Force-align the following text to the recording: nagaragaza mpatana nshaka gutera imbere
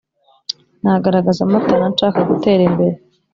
nagaragaza 0.81 1.41
mpatana 1.49 1.85
nshaka 1.93 2.19
gutera 2.29 2.61
imbere 2.69 2.97